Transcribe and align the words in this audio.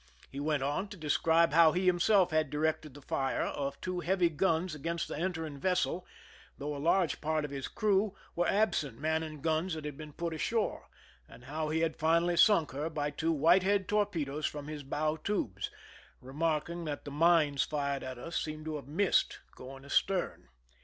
He 0.31 0.39
went 0.39 0.63
on 0.63 0.87
to 0.87 0.97
describe 0.97 1.53
how 1.53 1.73
he 1.73 1.85
himself 1.85 2.31
had 2.31 2.49
directed 2.49 2.95
the 2.95 3.03
fire 3.03 3.43
of 3.43 3.79
two 3.79 3.99
heavy 3.99 4.29
guns 4.29 4.73
against 4.73 5.07
the 5.07 5.15
entering 5.15 5.59
vessel, 5.59 6.07
though 6.57 6.75
a 6.75 6.81
large 6.81 7.21
part 7.21 7.45
of 7.45 7.51
his 7.51 7.67
crew 7.67 8.15
were 8.35 8.47
absent 8.47 8.97
manning 8.97 9.41
guns 9.41 9.75
that 9.75 9.85
had 9.85 9.97
been 9.97 10.13
put 10.13 10.33
ashore, 10.33 10.89
and 11.29 11.43
how 11.43 11.69
he 11.69 11.81
had 11.81 11.97
finally 11.99 12.35
sunk 12.35 12.71
her 12.71 12.89
by 12.89 13.11
two 13.11 13.31
Whitehead 13.31 13.87
torpedoes 13.87 14.47
from 14.47 14.67
his 14.67 14.81
bow 14.81 15.17
tubes, 15.17 15.69
remarking 16.19 16.85
that 16.85 17.05
the 17.05 17.11
mines 17.11 17.61
fired 17.61 18.01
at 18.01 18.17
us 18.17 18.35
seemed 18.41 18.65
to 18.65 18.77
have 18.77 18.87
raissed, 18.89 19.37
going 19.53 19.85
astern. 19.85 20.47